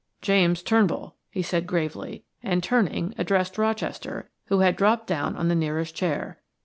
[0.23, 5.53] "James Turnbull," he said gravely, and turning, addressed Rochester, who had dropped down on the
[5.53, 6.39] nearest chair.